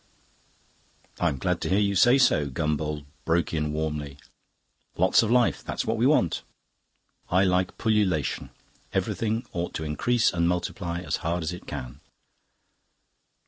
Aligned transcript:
"I'm 1.19 1.37
glad 1.37 1.61
to 1.61 1.69
hear 1.69 1.77
you 1.77 1.95
say 1.95 2.17
so," 2.17 2.47
Gombauld 2.49 3.05
broke 3.23 3.53
in 3.53 3.71
warmly. 3.71 4.17
"Lots 4.97 5.21
of 5.21 5.29
life: 5.29 5.63
that's 5.63 5.85
what 5.85 5.95
we 5.95 6.07
want. 6.07 6.41
I 7.29 7.43
like 7.43 7.77
pullulation; 7.77 8.49
everything 8.93 9.45
ought 9.53 9.75
to 9.75 9.83
increase 9.83 10.33
and 10.33 10.47
multiply 10.49 11.01
as 11.01 11.17
hard 11.17 11.43
as 11.43 11.53
it 11.53 11.67
can." 11.67 11.99